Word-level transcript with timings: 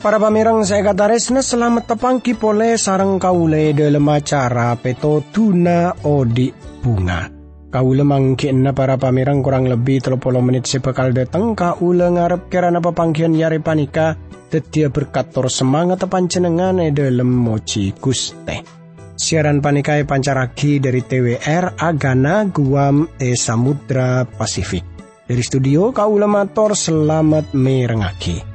Para 0.00 0.16
pamirang 0.16 0.64
saya 0.64 0.80
kata 0.80 1.12
resna 1.12 1.44
selamat 1.44 1.92
tepangki 1.92 2.32
pole 2.32 2.80
sarang 2.80 3.20
kaule 3.20 3.76
dalam 3.76 4.08
acara 4.08 4.72
peto 4.80 5.20
tuna 5.28 5.92
odi 6.08 6.48
bunga. 6.80 7.28
Kaule 7.68 8.00
mangkin 8.00 8.64
para 8.72 8.96
pamirang 8.96 9.44
kurang 9.44 9.68
lebih 9.68 10.00
30 10.00 10.40
menit 10.40 10.64
sebekal 10.64 11.12
datang 11.12 11.52
kaule 11.52 12.16
ngarep 12.16 12.48
kerana 12.48 12.80
pepangkian 12.80 13.36
yari 13.36 13.60
panika 13.60 14.16
tetia 14.48 14.88
berkator 14.88 15.52
semangat 15.52 16.00
pancenengan 16.08 16.80
e 16.80 16.96
dalam 16.96 17.28
moci 17.28 17.92
guste. 17.92 18.64
Siaran 19.20 19.60
panikai 19.60 20.08
pancaraki 20.08 20.80
dari 20.80 21.04
TWR 21.04 21.76
Agana 21.76 22.48
Guam 22.48 23.04
e 23.20 23.36
Samudra 23.36 24.24
Pasifik. 24.24 24.96
Dari 25.28 25.44
studio 25.44 25.92
kaule 25.92 26.24
mator 26.24 26.72
selamat 26.72 27.52
merengaki. 27.52 28.49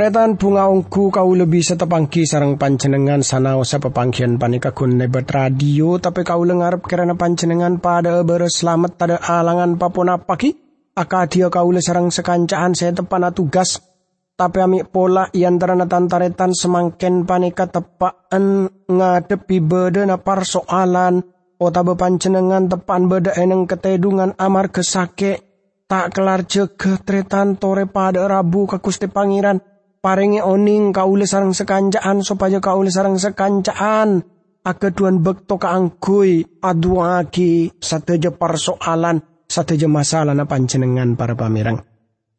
Tretan 0.00 0.40
bunga 0.40 0.64
ongku 0.64 1.12
kau 1.12 1.36
lebih 1.36 1.60
setepangki 1.60 2.24
sarang 2.24 2.56
pancenengan 2.56 3.20
osa 3.52 3.76
pepangkian 3.84 4.40
panika 4.40 4.72
kun 4.72 4.96
nebet 4.96 5.28
radio. 5.28 6.00
Tapi 6.00 6.24
kau 6.24 6.40
lengarap 6.40 6.80
kerana 6.88 7.20
pancenengan 7.20 7.84
pada 7.84 8.24
beres 8.24 8.64
selamat 8.64 8.96
tada 8.96 9.20
alangan 9.20 9.76
papona 9.76 10.16
paki 10.16 10.56
akadia 10.96 11.52
kau 11.52 11.68
le 11.68 11.84
sarang 11.84 12.08
sekancaan 12.08 12.72
saya 12.72 12.96
tepan 12.96 13.28
tugas 13.36 13.76
tapi 14.40 14.64
amik 14.64 14.88
pola 14.88 15.28
terana 15.36 15.84
tantaretan 15.84 16.56
semangken 16.56 17.28
panika 17.28 17.68
tepaan 17.68 18.72
ngadepi 18.88 19.60
beda 19.60 20.08
na 20.08 20.16
soalan 20.40 21.20
tabe 21.60 21.92
pancenengan 22.00 22.72
tepan 22.72 23.04
beda 23.04 23.36
eneng 23.36 23.68
ketedungan 23.68 24.32
amar 24.40 24.72
kesake 24.72 25.44
tak 25.84 26.16
kelar 26.16 26.48
jege 26.48 26.96
tretan 27.04 27.60
tore 27.60 27.84
pada 27.84 28.24
rabu 28.24 28.64
kakusti 28.64 29.04
pangeran 29.04 29.60
paringi 30.00 30.40
oning 30.40 30.96
kaule 30.96 31.28
sarang 31.28 31.52
sekancaan 31.52 32.24
supaya 32.24 32.58
kaule 32.58 32.88
sarang 32.88 33.20
sekancaan 33.20 34.24
akeduan 34.64 35.20
bekto 35.20 35.60
kaangkui 35.60 36.60
aduaki 36.64 37.68
sateja 37.80 38.32
persoalan 38.32 39.20
sateja 39.44 39.88
masalah 39.88 40.32
na 40.32 40.48
pancenengan 40.48 41.16
para 41.20 41.36
pamirang. 41.36 41.84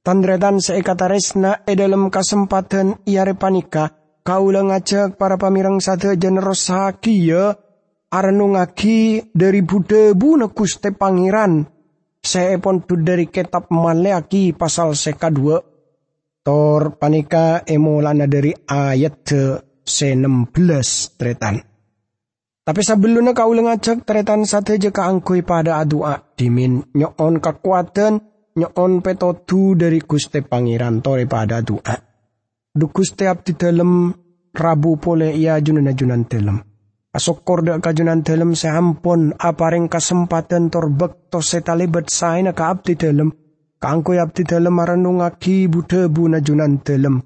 Tandretan 0.01 0.57
seekata 0.57 1.05
resna 1.05 1.61
e 1.61 1.77
dalam 1.77 2.09
kesempatan 2.09 3.05
iare 3.05 3.37
panika 3.37 3.93
kaula 4.25 4.65
ngajak 4.65 5.21
para 5.21 5.37
pamirang 5.37 5.77
sateja 5.77 6.33
nerosaki 6.33 7.29
ya 7.29 7.53
arenungaki 8.09 9.29
dari 9.29 9.61
budebu 9.61 10.41
na 10.41 10.49
kuste 10.49 10.97
pangeran. 10.97 11.69
Tu 12.21 12.95
dari 13.01 13.25
kitab 13.33 13.73
Maleaki 13.73 14.53
pasal 14.53 14.93
seka 14.93 15.33
dua 15.33 15.70
Tor 16.41 16.97
panika 16.97 17.61
emolana 17.69 18.25
dari 18.25 18.49
ayat 18.49 19.29
se-16 19.85 20.89
tretan. 21.13 21.61
Tapi 22.61 22.81
sebelumnya 22.81 23.37
kau 23.37 23.53
ngajak 23.53 24.05
tretan 24.09 24.49
sateja 24.49 24.89
angkui 24.89 25.45
pada 25.45 25.77
adua 25.77 26.17
dimin 26.33 26.81
nyon 26.97 27.37
kekuatan 27.37 28.21
nyon 28.57 28.91
petotu 29.05 29.77
dari 29.77 30.01
Guste 30.01 30.41
Pangeran 30.41 31.05
tore 31.05 31.29
pada 31.29 31.61
doa. 31.61 31.93
Du 32.73 32.89
Guste 32.89 33.29
abdi 33.29 33.53
dalam 33.53 34.09
rabu 34.49 34.97
pole 34.97 35.37
ia 35.37 35.61
junan 35.61 35.93
junan 35.93 36.25
dalam. 36.25 36.57
Asokor 37.11 37.67
dak 37.67 37.83
kajunan 37.83 38.23
dalam 38.23 38.55
seampun 38.55 39.35
apareng 39.35 39.91
kesempatan 39.91 40.71
torbek 40.71 41.27
to 41.27 41.43
setalibet 41.43 42.07
saina 42.07 42.55
ka 42.55 42.71
abdi 42.71 42.95
dalam 42.95 43.40
Kangko 43.81 44.13
abdi 44.13 44.45
dalem 44.45 44.77
marenungaki 44.77 45.65
budebu 45.65 46.29
najunan 46.29 46.85
dalem. 46.85 47.17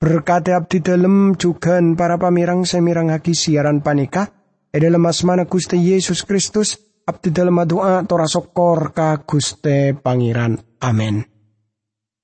Berkati 0.00 0.56
abdi 0.56 0.80
dalem 0.80 1.36
juga 1.36 1.76
para 1.92 2.16
pamirang 2.16 2.64
semirangaki 2.64 3.36
siaran 3.36 3.84
panika. 3.84 4.32
E 4.72 4.80
dalam 4.80 5.04
asmana 5.04 5.44
Gusti 5.44 5.76
Yesus 5.76 6.24
Kristus 6.24 6.80
abdi 7.04 7.28
dalem 7.36 7.68
doa 7.68 8.00
tora 8.08 8.24
sokor 8.24 8.96
ka 8.96 9.28
Guste 9.28 9.92
Pangeran. 9.92 10.56
Amin. 10.80 11.20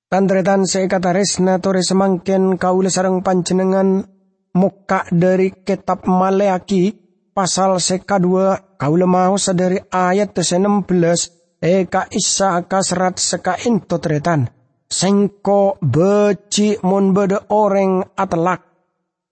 Tandretan 0.09 0.65
kata 0.65 1.12
resna 1.12 1.60
tore 1.60 1.84
semangken 1.84 2.56
kaule 2.56 2.88
sarang 2.88 3.21
panjenengan 3.21 4.09
muka 4.56 5.04
dari 5.12 5.53
kitab 5.53 6.09
Maleaki 6.09 6.97
pasal 7.37 7.77
seka 7.77 8.16
dua 8.16 8.56
kaule 8.81 9.04
mau 9.04 9.37
sadari 9.37 9.84
ayat 9.92 10.32
16 10.32 11.40
eka 11.60 12.09
isa 12.09 12.65
kasrat 12.65 13.21
seka 13.21 13.60
into 13.69 14.00
tretan. 14.00 14.48
Sengko 14.91 15.78
beci 15.78 16.75
mon 16.82 17.15
beda 17.15 17.53
orang 17.54 18.03
atelak. 18.16 18.60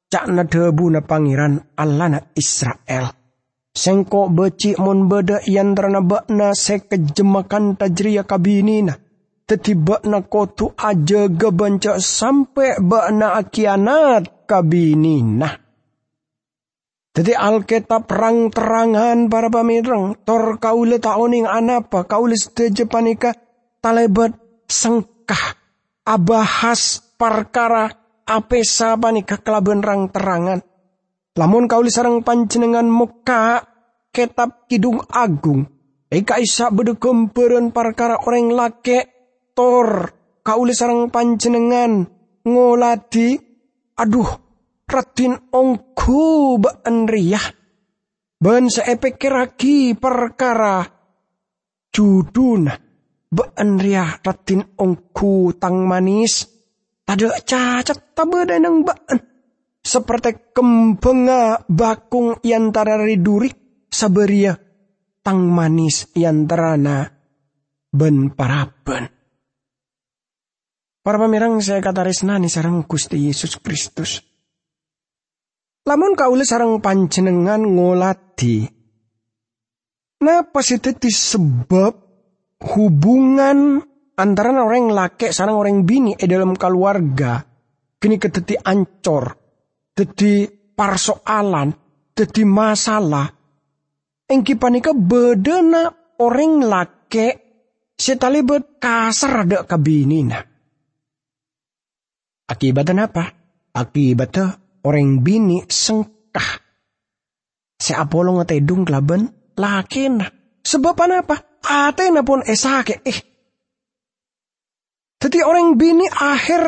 Cak 0.08 0.24
na 0.30 0.46
debu 0.46 0.86
na 0.88 1.00
pangeran 1.02 1.58
na 1.76 2.20
Israel. 2.36 3.10
Sengko 3.74 4.30
beci 4.30 4.78
mon 4.78 5.10
beda 5.10 5.42
yandrana 5.42 6.00
bakna 6.04 6.54
sekejemakan 6.54 7.74
tajriya 7.74 8.22
kabinina. 8.22 8.94
Teti 9.48 9.72
bakna 9.74 10.22
kotu 10.28 10.76
aja 10.76 11.26
gebanca 11.26 11.96
sampai 11.96 12.78
bakna 12.84 13.34
akianat 13.40 14.46
kabinina. 14.46 15.67
Jadi 17.18 17.34
Alkitab 17.34 18.06
terang-terangan 18.06 19.26
para 19.26 19.50
pamirang. 19.50 20.14
Tor 20.22 20.62
kaule 20.62 21.02
taoning 21.02 21.50
anapa. 21.50 22.06
Kaule 22.06 22.38
seteja 22.38 22.86
panika 22.86 23.34
talebat 23.82 24.38
sengkah. 24.70 25.58
Abahas 26.06 27.02
perkara 27.18 27.90
apesa 28.22 28.94
panika 28.94 29.42
kelaban 29.42 29.82
rang 29.82 30.14
terangan. 30.14 30.62
Lamun 31.34 31.66
kaule 31.66 31.90
sarang 31.90 32.22
panjenengan 32.22 32.86
muka 32.86 33.66
kitab 34.14 34.70
kidung 34.70 35.02
agung. 35.10 35.66
Eka 36.14 36.38
isa 36.38 36.70
bedegemperen 36.70 37.74
perkara 37.74 38.14
orang 38.22 38.54
lake 38.54 38.98
tor 39.58 40.14
kaule 40.46 40.70
sarang 40.70 41.10
panjenengan 41.10 42.06
ngoladi 42.46 43.42
aduh 43.98 44.47
ratin 44.88 45.36
ongku 45.52 46.56
baan 46.58 47.04
riyah. 47.04 47.46
Ben 48.38 48.70
seepekiraki 48.70 49.98
perkara 49.98 50.86
juduna 51.92 52.74
baan 53.28 53.76
riyah 53.76 54.24
ratin 54.24 54.64
ongku 54.80 55.54
tang 55.60 55.84
manis. 55.84 56.48
Tada 57.04 57.36
cacat 57.44 58.16
tabedanang 58.16 58.84
baan. 58.84 59.18
Seperti 59.78 60.52
kembenga 60.52 61.64
bakung 61.64 62.36
yantara 62.44 63.00
ridurik 63.00 63.88
saberia 63.88 64.52
tang 65.24 65.48
manis 65.48 66.12
yantarana 66.12 67.08
ben 67.88 68.28
paraben. 68.36 69.08
Para 71.00 71.16
pamirang 71.16 71.56
saya 71.64 71.80
kata 71.80 72.04
resnani 72.04 72.52
sarang 72.52 72.84
Gusti 72.84 73.16
Yesus 73.16 73.56
Kristus. 73.64 74.27
Lamun 75.88 76.12
kaule 76.12 76.44
sarang 76.44 76.84
panjenengan 76.84 77.64
ngoladi. 77.64 78.68
Napa 80.20 80.60
sih 80.60 80.76
sebab 80.84 81.92
hubungan 82.60 83.80
antara 84.12 84.52
orang 84.52 84.92
laki 84.92 85.32
sarang 85.32 85.56
orang 85.56 85.88
bini 85.88 86.12
e 86.12 86.28
dalam 86.28 86.52
keluarga 86.60 87.40
kini 87.96 88.20
keteti 88.20 88.52
ancor, 88.60 89.32
teti 89.96 90.44
persoalan, 90.76 91.72
teti 92.12 92.44
masalah. 92.44 93.24
Engki 94.28 94.60
panika 94.60 94.92
bedena 94.92 95.88
orang 96.20 96.68
laki 96.68 97.32
setali 97.96 98.44
bet 98.44 98.76
kasar 98.76 99.48
ada 99.48 99.64
kabinina. 99.64 100.36
Akibatnya 102.44 103.08
apa? 103.08 103.24
Akibatnya 103.72 104.67
orang 104.84 105.22
bini 105.24 105.64
sengkah. 105.66 106.62
Si 107.78 107.94
Apollo 107.94 108.42
ngetedung 108.42 108.86
kelaban 108.86 109.30
lakin. 109.54 110.22
Sebab 110.62 110.98
apa? 110.98 111.62
Atena 111.62 112.22
pun 112.22 112.42
esake 112.42 113.02
eh. 113.02 113.18
Jadi 115.18 115.38
orang 115.42 115.74
bini 115.74 116.06
akhir 116.06 116.62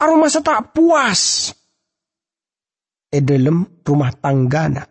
aroma 0.00 0.28
tak 0.32 0.72
puas. 0.72 1.52
E 3.12 3.20
dalam 3.20 3.84
rumah 3.84 4.12
tanggana. 4.16 4.88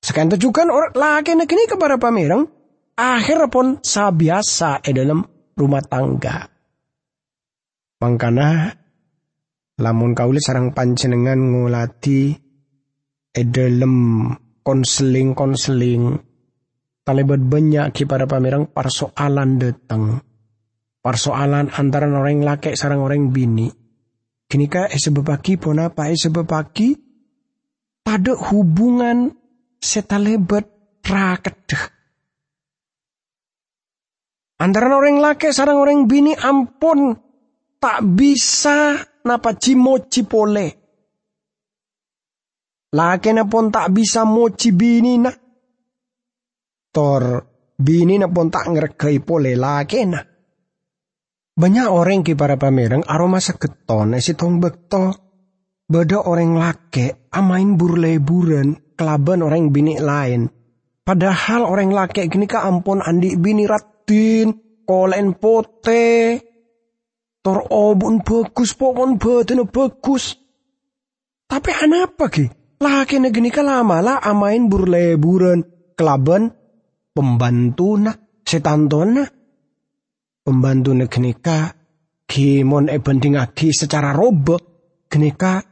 Sekarang 0.00 0.34
juga 0.40 0.66
orang 0.66 0.96
laki 0.96 1.36
nak 1.38 1.52
ini 1.52 1.64
kepada 1.70 1.94
pamerang. 2.00 2.48
Akhir 2.98 3.46
pun 3.46 3.78
sabiasa 3.78 4.82
e 4.82 4.90
dalam 4.90 5.22
rumah 5.54 5.84
tangga. 5.84 6.48
Mangkana 8.00 8.79
lamun 9.80 10.12
kaule 10.12 10.38
sarang 10.38 10.76
panjenengan 10.76 11.40
ngulati 11.40 12.36
edelem 13.32 14.28
konseling-konseling 14.60 16.20
talebat 17.02 17.40
banyak 17.40 17.96
para 18.04 18.28
pamerang 18.28 18.68
persoalan 18.68 19.56
datang 19.56 20.20
persoalan 21.00 21.72
antara 21.72 22.06
orang 22.06 22.44
laki 22.44 22.76
sarang 22.76 23.00
orang 23.00 23.32
bini. 23.32 23.72
Kini 24.50 24.66
ka 24.66 24.90
esebebaki 24.90 25.56
pun 25.56 25.78
apa 25.78 26.10
esebebaki 26.10 26.98
pada 28.02 28.34
hubungan 28.34 29.30
setalebat 29.78 30.66
praketeh 31.00 32.00
antara 34.60 34.92
orang 34.92 35.18
laki 35.24 35.54
sarang 35.56 35.80
orang 35.80 36.04
bini 36.04 36.36
ampun 36.36 37.16
tak 37.80 38.04
bisa 38.12 39.00
napa 39.24 39.56
cimoci 39.56 40.22
pole. 40.24 40.66
Laki 42.90 43.30
na 43.30 43.46
pun 43.46 43.70
tak 43.70 43.94
bisa 43.94 44.26
moci 44.26 44.74
bini 44.74 45.14
na. 45.22 45.30
Tor 46.90 47.22
bini 47.78 48.18
na 48.18 48.26
pun 48.26 48.50
tak 48.50 48.66
ngerkai 48.66 49.22
pole 49.22 49.54
laki 49.54 50.00
na. 50.10 50.20
Banyak 51.60 51.88
orang 51.92 52.26
ki 52.26 52.34
para 52.34 52.58
pamerang 52.58 53.06
aroma 53.06 53.38
seketon 53.38 54.18
esi 54.18 54.34
tong 54.34 54.58
beto. 54.58 55.30
Beda 55.90 56.22
orang 56.22 56.54
laki 56.54 57.30
amain 57.34 57.74
burleburan 57.74 58.94
kelaban 58.94 59.42
orang 59.42 59.70
bini 59.70 59.98
lain. 59.98 60.46
Padahal 61.02 61.66
orang 61.66 61.90
laki 61.90 62.26
gini 62.30 62.46
ka 62.46 62.62
ampun 62.62 63.02
andi 63.02 63.34
bini 63.34 63.66
ratin, 63.66 64.54
kolen 64.86 65.34
pote, 65.38 66.38
Tor 67.40 67.72
obon 67.72 68.20
bagus, 68.20 68.76
pokon 68.76 69.16
badan 69.16 69.64
bagus. 69.64 70.36
Tapi 71.48 71.70
apa 71.72 72.28
ki? 72.28 72.44
Laki 72.80 73.16
negeni 73.16 73.48
lama 73.52 74.00
lah 74.00 74.20
amain 74.20 74.68
burleburan 74.68 75.64
kelaban 75.96 76.52
pembantu 77.16 77.96
na 77.96 78.12
setantona. 78.44 79.24
Pembantu 80.44 80.92
negeni 80.92 81.32
ka 81.36 81.72
kimon 82.28 82.92
e 82.92 83.00
bandingake 83.00 83.72
secara 83.72 84.12
robo 84.12 84.56
genika 85.08 85.64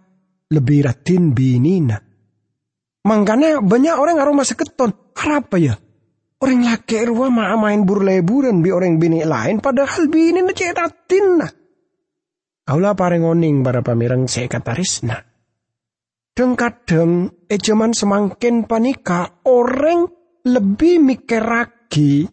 lebih 0.49 0.89
ratin 0.89 1.37
binina. 1.37 2.01
Mangkana 3.05 3.61
banyak 3.61 3.97
orang 3.97 4.21
aroma 4.21 4.45
seketon. 4.45 5.13
Apa 5.17 5.57
ya? 5.61 5.77
Orang 6.41 6.65
laki 6.65 7.05
ruah 7.05 7.29
mah 7.29 7.61
main 7.61 7.85
burleburan 7.85 8.65
bi 8.65 8.73
orang 8.73 8.97
bini 8.97 9.21
lain 9.27 9.61
padahal 9.61 10.09
bini 10.09 10.41
na 10.41 10.55
ratin 10.57 11.27
nah. 11.37 11.58
Aula 12.69 12.93
parengoning 12.93 13.65
para 13.65 13.81
pamirang 13.81 14.29
sekatarisna. 14.29 15.17
Deng 16.37 16.53
kadang 16.53 17.33
ejaman 17.49 17.97
semakin 17.97 18.69
panika 18.69 19.41
orang 19.49 20.05
lebih 20.45 21.01
mikir 21.01 21.41
lagi 21.41 22.29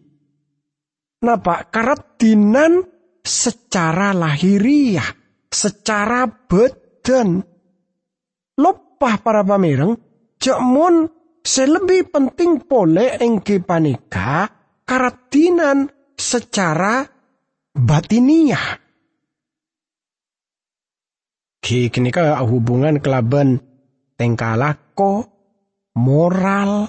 napa 1.24 1.72
karatinan 1.72 2.84
secara 3.24 4.12
lahiriah, 4.12 5.08
secara 5.48 6.28
badan. 6.28 7.40
Lopah 8.60 9.16
para 9.24 9.40
pamirang, 9.40 9.96
jamun 10.36 11.08
selebih 11.40 12.12
penting 12.12 12.60
pole 12.68 13.16
engke 13.16 13.64
panika 13.64 14.52
karatinan 14.84 15.88
secara 16.12 17.08
batiniah 17.72 18.85
kini 21.66 22.14
ka 22.14 22.38
hubungan 22.46 23.02
kelaban 23.02 23.58
tengkalako, 24.14 25.26
moral, 25.98 26.86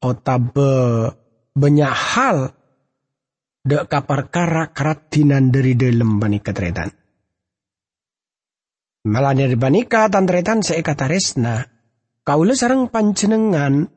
otabe 0.00 1.12
banyak 1.52 1.92
hal 1.92 2.56
dek 3.68 3.84
kapar 3.90 4.32
kara 4.32 4.72
keratinan 4.72 5.52
dari 5.52 5.76
dalam 5.76 6.16
banika 6.16 6.56
tretan. 6.56 6.88
Malah 9.08 9.36
dari 9.36 9.56
banika 9.60 10.08
tantretan 10.08 10.64
saya 10.64 10.80
kata 10.80 11.04
resna, 11.04 11.68
kaula 12.24 12.56
sarang 12.56 12.88
panjenengan 12.88 13.88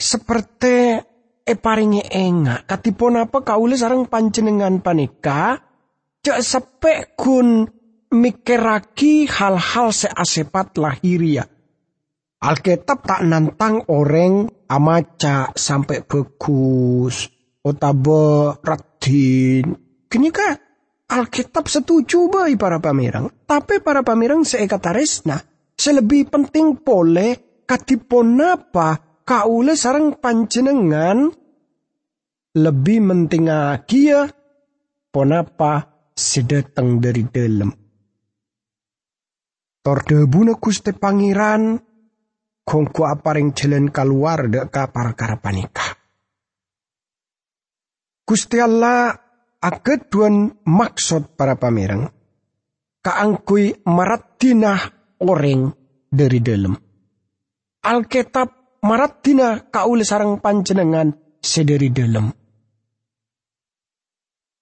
seperti 0.00 0.96
e 1.44 1.54
paringi 1.56 2.00
enga 2.08 2.64
katipun 2.64 3.20
apa 3.20 3.44
kaula 3.44 3.76
sarang 3.76 4.08
panjenengan 4.08 4.80
panika 4.80 5.60
cek 6.24 6.40
sepek 6.40 7.00
kun 7.16 7.79
mikiraki 8.10 9.26
hal-hal 9.30 9.94
seasepat 9.94 10.76
lahiria. 10.78 11.46
Alkitab 12.40 13.04
tak 13.04 13.20
nantang 13.24 13.84
orang 13.92 14.48
amaca 14.66 15.52
sampai 15.52 16.02
begus, 16.02 17.28
otabe 17.60 18.56
radin. 18.64 19.76
Kini 20.10 20.28
ka 20.32 20.50
Alkitab 21.10 21.66
setuju 21.66 22.30
bayi 22.30 22.54
para 22.54 22.78
pamirang, 22.78 23.28
tapi 23.42 23.82
para 23.82 24.06
pamirang 24.06 24.46
seekataresna, 24.46 25.42
selebih 25.74 26.30
penting 26.30 26.80
pole 26.86 27.62
katipon 27.66 28.38
apa 28.38 29.22
kaule 29.26 29.74
sarang 29.78 30.18
panjenengan 30.18 31.30
lebih 32.50 32.98
penting 32.98 33.46
ya 33.46 34.26
ponapa 35.14 35.86
sedeteng 36.10 36.98
dari 36.98 37.22
dalam 37.30 37.79
Tordebuna 39.80 40.60
Gusti 40.60 40.92
Pangeran 40.92 41.80
kongko 42.68 43.02
aparing 43.08 43.56
jalan 43.56 43.88
keluar 43.88 44.44
dek 44.44 44.68
para 44.68 45.36
panika. 45.40 45.96
Gusti 48.28 48.60
Allah 48.60 49.16
ageduan 49.58 50.52
maksud 50.62 51.32
para 51.34 51.56
pamerang 51.56 52.12
kaangkui 53.00 53.88
maratinah 53.88 54.80
orang 55.24 55.72
dari 56.12 56.38
dalam. 56.44 56.76
Alkitab 57.80 58.48
maratina 58.84 59.64
kaule 59.72 60.04
sarang 60.04 60.38
panjenengan 60.44 61.40
sederi 61.40 61.88
dalam. 61.88 62.28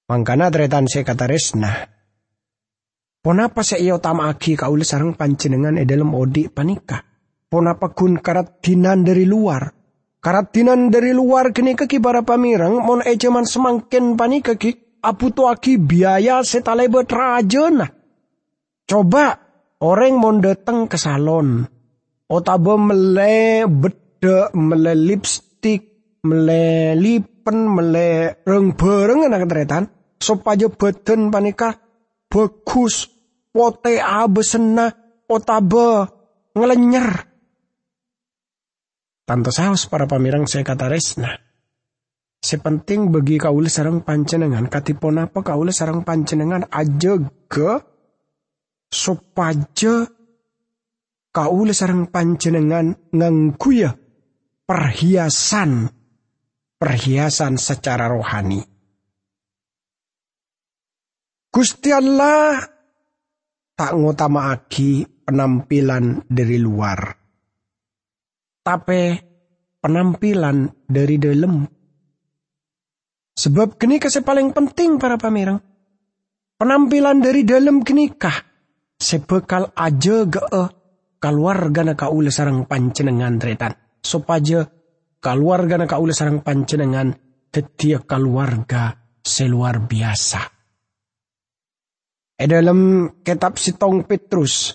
Mangkana 0.09 0.49
tretan 0.49 0.87
saya 0.89 1.05
kata 1.05 1.27
resna 1.29 1.98
Ponapa 3.19 3.67
sa 3.67 3.75
iyo 3.75 3.99
tamaki 3.99 4.55
kaula 4.55 4.87
sarang 4.87 5.19
panjenengan 5.19 5.75
e 5.75 5.83
dalam 5.83 6.15
odi 6.15 6.47
panika. 6.47 7.03
Ponapa 7.51 7.91
kun 7.91 8.23
karatinan 8.23 9.03
dari 9.03 9.27
luar. 9.27 9.75
Karatinan 10.23 10.91
dari 10.91 11.11
luar 11.11 11.51
kini 11.51 11.75
kaki 11.75 11.99
para 11.99 12.23
pamirang 12.23 12.79
mon 12.79 13.03
ejaman 13.03 13.43
semakin 13.43 14.15
panika 14.15 14.55
ki 14.55 15.03
aputo 15.03 15.51
aki 15.51 15.83
biaya 15.83 16.47
setalebet 16.47 17.11
rajana. 17.11 17.91
Coba 18.87 19.35
orang 19.83 20.15
mon 20.15 20.39
datang 20.39 20.87
ke 20.87 20.95
salon. 20.95 21.67
Otaba 22.31 22.79
mele 22.79 23.67
beda, 23.67 24.55
mele 24.55 24.95
lipstick, 24.95 26.23
mele 26.23 26.95
lipen, 26.95 27.67
mele 27.67 28.39
reng 28.47 28.79
bareng 28.79 29.27
anak 29.27 29.49
teretan. 29.51 29.85
Supaya 30.19 30.71
badan 30.71 31.31
panika 31.31 31.88
bagus, 32.29 33.09
pote 33.51 33.99
abesena, 33.99 34.93
otaba, 35.27 36.07
ngelenyer. 36.53 37.11
Tanto 39.29 39.53
saus 39.53 39.85
para 39.89 40.09
pamirang 40.09 40.49
saya 40.49 40.65
kata 40.65 40.89
resna. 40.89 41.37
Sepenting 42.39 43.11
bagi 43.11 43.37
kaula 43.37 43.67
sarang 43.67 44.07
pancenengan 44.07 44.71
katipon 44.71 45.19
apa 45.19 45.43
kaula 45.43 45.75
sarang 45.75 46.07
pancenengan 46.07 46.71
aja 46.71 47.19
ke 47.51 47.83
sopaja 48.89 50.07
kaula 51.35 51.75
sarang 51.75 52.09
pancenengan 52.15 53.11
ngangkuya 53.11 53.91
perhiasan 54.65 55.91
perhiasan 56.79 57.59
secara 57.59 58.07
rohani. 58.07 58.78
Gusti 61.59 61.91
Allah 61.91 62.62
tak 63.75 63.99
ngutamaaki 63.99 65.27
penampilan 65.27 66.23
dari 66.31 66.55
luar. 66.55 67.03
Tapi 68.62 69.03
penampilan 69.83 70.87
dari 70.87 71.19
dalam. 71.19 71.67
Sebab 73.35 73.75
kenikah 73.75 74.07
paling 74.23 74.55
penting 74.55 75.03
para 75.03 75.19
pamirang. 75.19 75.59
Penampilan 76.62 77.19
dari 77.19 77.43
dalam 77.43 77.83
kenikah 77.83 78.38
sebekal 78.95 79.75
aja 79.75 80.31
ke 80.31 80.62
keluarga 81.19 81.83
na 81.83 81.99
kaula 81.99 82.31
sarang 82.31 82.71
pancenengan 82.71 83.35
tretan. 83.35 83.75
Supaya 83.99 84.62
keluarga 85.19 85.75
na 85.75 85.91
kaula 85.91 86.15
sarang 86.15 86.38
pancenengan 86.38 87.19
tetia 87.50 87.99
keluarga 88.07 88.95
seluar 89.27 89.83
biasa. 89.83 90.58
E 92.38 92.47
dalam 92.47 93.11
kitab 93.26 93.59
Sitong 93.59 94.07
Petrus 94.07 94.71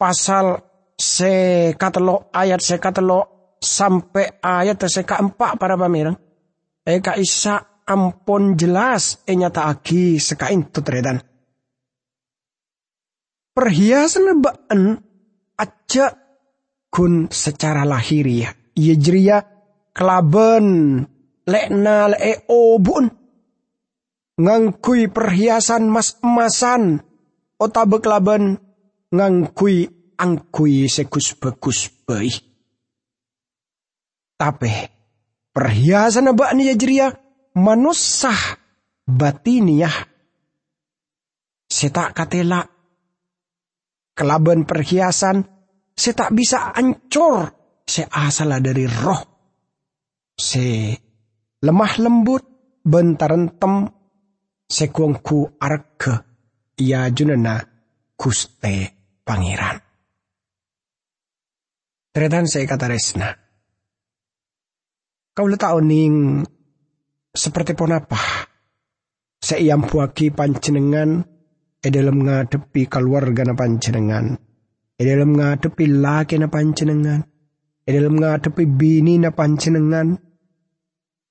pasal 0.00 0.56
se 0.96 1.68
katelo 1.76 2.32
ayat 2.32 2.64
se 2.64 2.80
katelo 2.80 3.20
sampai 3.60 4.40
ayat 4.40 4.80
se 4.88 5.04
keempat 5.04 5.60
para 5.60 5.76
pamirang. 5.76 6.16
Eka 6.82 7.20
isa 7.20 7.84
ampun 7.84 8.56
jelas 8.56 9.20
e 9.28 9.36
nyata 9.36 9.68
aki 9.68 10.16
sekain 10.16 10.72
tutredan. 10.72 11.20
Perhiasan 13.52 14.40
baan 14.40 14.96
aja 15.60 16.16
kun 16.88 17.28
secara 17.28 17.84
lahiriah. 17.84 18.56
Ia 18.72 18.94
jeria 18.96 19.44
kelaben 19.92 21.04
lekna 21.44 22.08
le 22.08 22.48
obun 22.48 23.21
ngangkui 24.42 25.06
perhiasan 25.06 25.86
mas-emasan 25.86 26.98
otabe 27.62 28.02
kelaban 28.02 28.58
ngangkui 29.14 29.86
angkui 30.18 30.90
sekus 30.90 31.38
bekus 31.38 31.86
baik. 32.02 32.42
Tapi 34.34 34.72
perhiasan 35.54 36.34
abak 36.34 36.50
ni 36.58 36.66
jeria 36.74 37.14
manusah 37.54 38.58
batiniah. 39.06 40.10
Setak 41.72 42.12
katela 42.12 42.66
kelaban 44.12 44.66
perhiasan 44.66 45.40
setak 45.94 46.34
bisa 46.34 46.74
ancur 46.74 47.48
se 47.86 48.02
asal 48.10 48.58
dari 48.58 48.84
roh. 48.90 49.22
Se 50.36 50.92
lemah 51.62 51.94
lembut 52.02 52.44
bentaran 52.82 53.56
tem 53.56 54.01
sekuangku 54.72 55.60
arke 55.60 56.14
ia 56.80 57.12
junana 57.12 57.60
kuste 58.16 58.74
pangeran. 59.20 59.76
Tretan 62.12 62.48
saya 62.48 62.64
kata 62.64 62.86
resna. 62.88 63.28
Kau 65.32 65.48
letak 65.48 65.76
oning 65.76 66.44
seperti 67.32 67.72
pon 67.76 67.92
apa? 67.92 68.48
Saya 69.42 69.76
puaki 69.80 70.32
pancenengan 70.32 71.24
e 71.80 71.88
dalam 71.88 72.20
ngadepi 72.20 72.88
keluarga 72.88 73.48
na 73.48 73.56
pancenengan. 73.56 74.36
E 74.92 75.02
dalam 75.04 75.36
ngadepi 75.36 75.84
laki 75.88 76.36
na 76.36 76.48
pancenengan. 76.52 77.20
E 77.82 77.88
dalam 77.90 78.20
ngadepi 78.20 78.64
bini 78.68 79.16
na 79.16 79.32
pancenengan. 79.32 80.20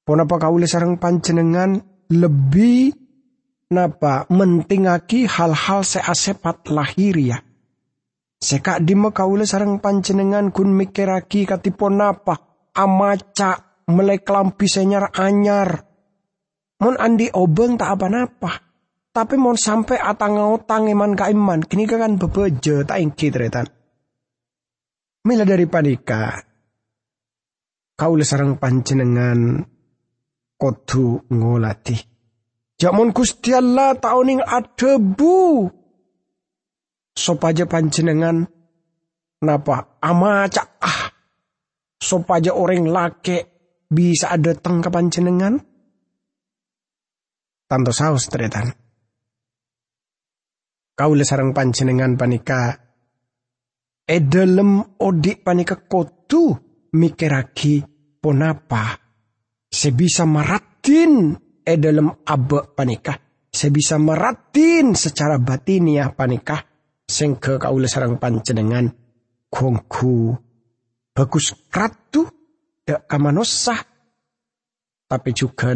Pon 0.01 0.17
apa 0.17 0.35
kau 0.41 0.57
sarang 0.65 0.97
pancenengan 0.97 1.77
lebih 2.09 3.01
napa 3.71 4.27
mentingaki 4.27 5.25
hal-hal 5.25 5.81
seasepat 5.81 6.67
lahir 6.69 7.15
ya. 7.17 7.39
Seka 8.41 8.83
di 8.83 8.93
mekaule 8.93 9.47
sarang 9.47 9.79
pancenengan 9.79 10.51
kun 10.51 10.75
mikiraki 10.75 11.47
katipon 11.47 11.97
napa 11.97 12.67
amaca 12.75 13.81
melek 13.87 14.27
lampi 14.27 14.67
senyar 14.67 15.15
anyar. 15.15 15.87
Mon 16.81 16.97
andi 16.97 17.31
obeng 17.31 17.79
tak 17.79 17.95
apa-napa. 17.95 18.51
Tapi 19.11 19.35
mon 19.35 19.59
sampai 19.59 19.99
atang 19.99 20.39
otang 20.39 20.87
iman 20.87 21.11
ka 21.19 21.27
iman, 21.27 21.59
kini 21.67 21.83
kan 21.83 22.15
bebeje 22.15 22.87
tak 22.87 22.95
ingki 22.95 23.27
tretan. 23.27 23.67
Mila 25.27 25.43
dari 25.43 25.67
panika, 25.67 26.31
kau 27.99 28.15
sarang 28.23 28.55
pancenengan 28.55 29.67
kotu 30.55 31.27
ngolati 31.27 32.10
Jamun 32.81 33.13
Gusti 33.13 33.53
Allah 33.53 33.93
tauning 33.93 34.41
adebu. 34.41 35.69
Sopaja 37.13 37.69
panjenengan 37.69 38.41
napa 39.45 40.01
amaca 40.01 40.81
ah. 40.81 41.13
Sopaja 42.01 42.57
orang 42.57 42.89
lake 42.89 43.37
bisa 43.85 44.33
datang 44.41 44.81
ke 44.81 44.89
panjenengan. 44.89 45.61
Tanto 47.69 47.93
saus 47.93 48.25
tretan. 48.33 48.73
Kau 50.97 51.13
sarang 51.21 51.53
panjenengan 51.53 52.17
panika. 52.17 52.81
Edelem 54.09 54.97
odik 54.97 55.45
panika 55.45 55.85
kotu 55.85 56.57
mikiraki 56.97 57.85
ponapa. 58.17 58.97
Sebisa 59.69 60.25
maratin 60.25 61.37
e 61.71 61.79
dalam 61.79 62.11
abe 62.27 62.75
panikah. 62.75 63.17
Saya 63.51 63.71
bisa 63.71 63.99
meratin 63.99 64.95
secara 64.95 65.39
batiniah 65.39 66.11
panikah. 66.15 66.63
Sengke 67.07 67.59
kaula 67.59 67.87
sarang 67.87 68.15
pancenengan. 68.19 68.87
Kongku. 69.51 70.35
Bagus 71.11 71.67
kratu. 71.67 72.27
Dek 72.83 73.07
kamanosah. 73.07 73.81
Tapi 75.11 75.29
juga 75.35 75.75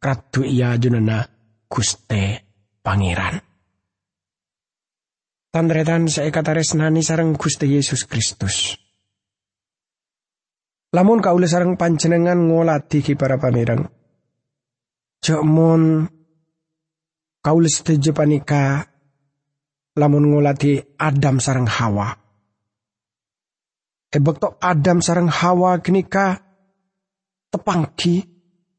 kratu 0.00 0.40
ia 0.40 0.72
junana 0.80 1.20
guste 1.68 2.24
pangeran. 2.80 3.36
Tandretan 5.52 6.08
saya 6.08 6.32
kata 6.32 6.56
resnani 6.56 7.04
sarang 7.04 7.36
guste 7.36 7.68
Yesus 7.68 8.08
Kristus. 8.08 8.74
Lamun 10.96 11.20
kaula 11.20 11.44
sarang 11.44 11.76
pancenengan 11.76 12.48
ngolati 12.48 13.04
ki 13.04 13.14
para 13.14 13.36
pamirang 13.36 14.03
Jomon 15.24 16.04
kaul 17.40 17.64
setuju 17.64 18.12
panika 18.12 18.84
lamun 19.96 20.28
ngulati 20.28 21.00
Adam 21.00 21.40
sarang 21.40 21.64
Hawa. 21.64 22.12
Ebek 24.12 24.36
to 24.36 24.60
Adam 24.60 25.00
sarang 25.00 25.32
Hawa 25.32 25.80
kenika 25.80 26.44
tepangki. 27.48 28.20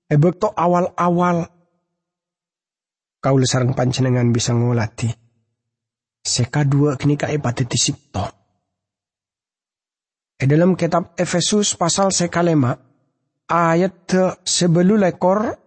Ebek 0.06 0.38
to 0.38 0.54
awal-awal 0.54 1.50
kaul 3.18 3.42
sarang 3.50 3.74
pancenengan 3.74 4.30
bisa 4.30 4.54
ngulati. 4.54 5.10
Seka 6.22 6.62
dua 6.62 6.94
kenika 6.94 7.26
epatiti 7.26 7.74
sipto. 7.74 8.22
E 10.38 10.46
dalam 10.46 10.78
kitab 10.78 11.18
Efesus 11.18 11.74
pasal 11.74 12.14
sekalema 12.14 12.78
ayat 13.50 14.14
sebelu 14.46 14.94
lekor 15.02 15.65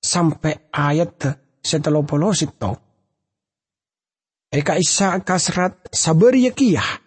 sampai 0.00 0.72
ayat 0.72 1.28
setelopolo 1.60 2.32
sito. 2.32 2.72
Eka 4.50 4.74
isa 4.80 5.20
kasrat 5.22 5.92
sabar 5.92 6.34
yakiyah. 6.34 7.06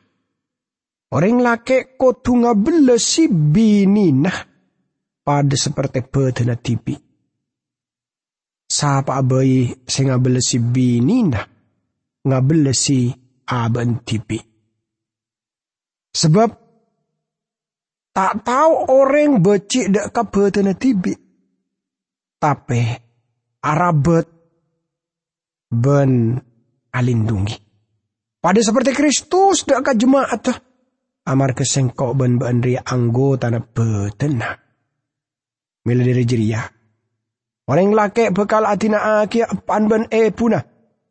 Orang 1.14 1.44
lake 1.44 2.00
kotunga 2.00 2.58
belesi 2.58 3.30
binina 3.30 4.32
pada 5.22 5.54
seperti 5.54 6.02
betena 6.08 6.58
tipi. 6.58 6.96
Sapa 8.66 9.22
abai 9.22 9.70
singa 9.86 10.18
belesi 10.18 10.58
binina 10.58 11.44
ngabelesi 12.26 13.14
aban 13.46 14.02
tipi. 14.02 14.40
Sebab 16.14 16.50
tak 18.14 18.34
tahu 18.46 18.74
orang 18.90 19.42
becik 19.42 19.90
dek 19.94 20.10
kabetena 20.14 20.74
tibi 20.78 21.14
tape 22.44 22.84
arabet 23.64 24.28
ben 25.72 26.36
alindungi. 26.92 27.56
Pada 28.44 28.60
seperti 28.60 28.92
Kristus 28.92 29.64
dak 29.64 29.88
ka 29.88 29.92
jemaat 29.96 30.52
amar 31.24 31.56
kesengkok 31.56 32.12
ben 32.20 32.36
ben 32.36 32.60
ria 32.60 32.84
anggota 32.84 33.48
na 33.48 33.64
betena. 33.64 34.52
Mila 35.88 36.04
dari 36.04 36.28
jeria. 36.28 36.60
Orang 37.64 37.96
lake 37.96 38.36
bekal 38.36 38.68
atina 38.68 39.24
aki 39.24 39.48
apan 39.48 39.84
ben 39.88 40.04
e 40.12 40.36
puna. 40.36 40.60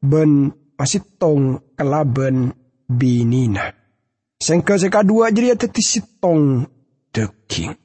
Ben 0.05 0.53
masih 0.77 1.01
tong 1.17 1.73
kelaben 1.73 2.53
binina. 2.85 3.73
Sengka 4.37 4.77
seka 4.77 5.01
dua 5.01 5.33
jeria 5.33 5.57
tetisitong 5.57 6.69
deking. 7.09 7.82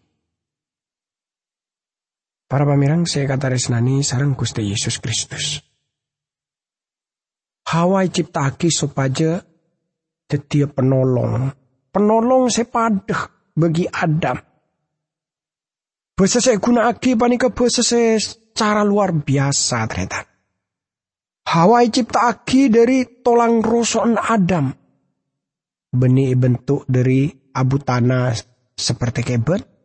Para 2.47 2.63
pamirang 2.63 3.03
saya 3.03 3.27
kata 3.27 3.51
resnani 3.51 3.99
sarang 3.99 4.31
Gusti 4.31 4.63
Yesus 4.63 5.03
Kristus. 5.03 5.59
Hawa 7.67 8.07
ciptaki 8.07 8.71
supaya 8.71 9.43
tetia 10.23 10.71
penolong. 10.71 11.51
Penolong 11.91 12.47
sepadah 12.47 13.51
bagi 13.51 13.83
Adam. 13.91 14.39
Bahasa 16.15 16.39
saya 16.39 16.55
guna 16.63 16.87
aki 16.87 17.19
panika 17.19 17.51
bahasa 17.51 17.83
secara 17.83 18.87
luar 18.87 19.11
biasa 19.11 19.83
ternyata. 19.91 20.23
Hawa 21.51 21.83
ciptaki 21.83 22.71
dari 22.71 23.03
tolang 23.27 23.59
roson 23.59 24.15
Adam. 24.15 24.71
Benih 25.91 26.31
bentuk 26.39 26.87
dari 26.87 27.27
abu 27.51 27.75
tanah 27.75 28.31
seperti 28.71 29.35
kebet 29.35 29.76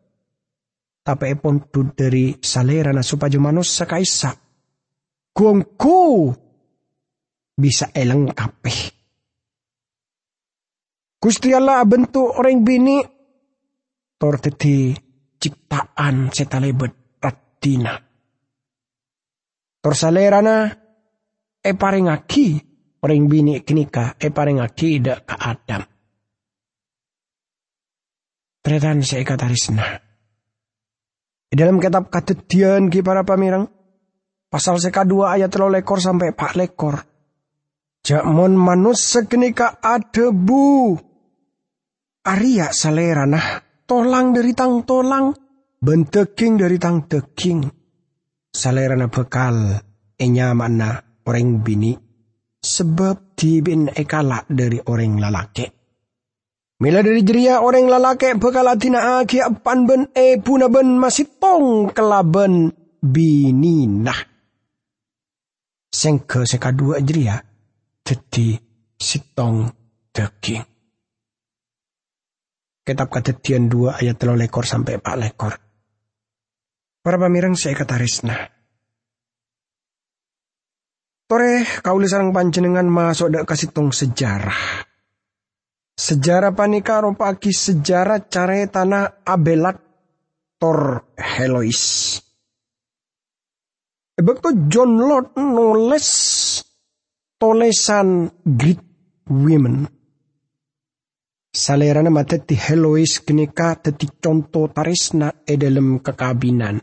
tapi 1.02 1.34
pun 1.34 1.58
dari 1.90 2.38
salera 2.38 2.94
na 2.94 3.02
supaya 3.02 3.34
manus 3.42 3.74
sa 3.74 3.90
kaisa. 3.90 4.30
Kuangku 5.34 6.30
bisa 7.58 7.90
eleng 7.90 8.30
kabeh. 8.30 8.78
Gusti 11.22 11.54
Allah 11.54 11.82
bentuk 11.86 12.34
orang 12.34 12.66
bini 12.66 12.98
tor 14.18 14.42
teti 14.42 14.90
ciptaan 15.38 16.30
setalebet 16.34 17.18
ratina. 17.22 17.94
Tor 19.82 19.94
salerana 19.94 20.66
e 21.62 21.70
paringaki 21.78 22.46
orang 23.02 23.26
bini 23.30 23.62
kenika 23.62 24.18
e 24.18 24.30
paringaki 24.34 24.98
ida 24.98 25.22
ka 25.22 25.38
Adam. 25.38 25.82
Tretan 28.62 29.02
saya 29.02 29.26
katarisna. 29.26 30.01
Di 31.52 31.60
dalam 31.60 31.76
kitab 31.76 32.08
katetian 32.08 32.88
ki 32.88 33.04
para 33.04 33.28
pamirang, 33.28 33.68
pasal 34.48 34.80
seka 34.80 35.04
dua 35.04 35.36
ayat 35.36 35.52
lo 35.60 35.68
lekor 35.68 36.00
sampai 36.00 36.32
pak 36.32 36.56
lekor. 36.56 36.96
Jamon 38.00 38.56
manus 38.56 39.04
sekenika 39.04 39.76
adebu. 39.84 40.96
Arya 42.24 42.72
salera 42.72 43.28
nah, 43.28 43.60
tolang 43.84 44.32
dari 44.32 44.56
tang 44.56 44.80
tolang, 44.88 45.36
benteking 45.76 46.56
dari 46.56 46.80
tang 46.80 47.04
teking. 47.04 47.68
Salera 48.48 48.96
na 48.96 49.12
bekal, 49.12 49.76
enya 50.16 50.56
mana 50.56 51.04
orang 51.28 51.60
bini, 51.60 51.92
sebab 52.64 53.36
dibin 53.36 53.92
ekala 53.92 54.48
dari 54.48 54.80
orang 54.80 55.20
lalaki. 55.20 55.81
Mila 56.82 56.98
dari 56.98 57.22
jeria 57.22 57.62
orang 57.62 57.86
lalake 57.86 58.34
bekal 58.34 58.66
atina 58.66 59.22
aki 59.22 59.38
apan 59.38 59.86
ben 59.86 60.02
e 60.18 60.34
puna 60.42 60.66
ben 60.66 60.98
masih 60.98 61.30
tong 61.38 61.94
kelaben 61.94 62.74
bininah. 62.98 64.18
Sengke 65.86 66.42
seka 66.42 66.74
dua 66.74 66.98
jeria 66.98 67.38
jadi 68.02 68.58
sitong 68.98 69.70
daging. 70.10 70.66
Kitab 72.82 73.14
katetian 73.14 73.70
dua 73.70 74.02
ayat 74.02 74.18
telo 74.18 74.34
lekor 74.34 74.66
sampai 74.66 74.98
pak 74.98 75.16
lekor. 75.22 75.54
Para 76.98 77.14
pamirang 77.14 77.54
saya 77.54 77.78
kata 77.78 77.94
resna. 77.94 78.34
Tore 81.30 81.62
sarang 82.10 82.34
panjenengan 82.34 82.90
masuk 82.90 83.30
dak 83.30 83.46
kasih 83.46 83.70
tong 83.70 83.94
sejarah 83.94 84.91
Sejarah 86.02 86.50
panika 86.50 86.98
ropaki 86.98 87.54
sejarah 87.54 88.26
care 88.26 88.66
tanah 88.66 89.22
abelat 89.22 89.78
tor 90.58 91.14
Helois. 91.14 92.18
Ebek 94.18 94.42
to 94.42 94.50
John 94.66 94.98
Lord 94.98 95.38
nulis 95.38 96.10
tolesan 97.38 98.34
Great 98.42 98.82
Women. 99.30 99.86
Salerana 101.54 102.10
mate 102.10 102.42
ti 102.42 102.58
Helois 102.58 103.22
kenika 103.22 103.78
teti 103.78 104.10
contoh 104.18 104.74
tarisna 104.74 105.30
e 105.46 105.54
dalam 105.54 106.02
kekabinan. 106.02 106.82